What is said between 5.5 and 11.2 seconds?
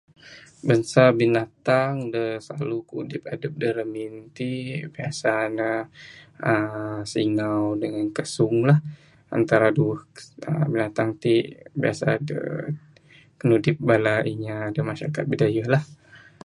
ne uhh singau dangan kasung la antara duweh binatang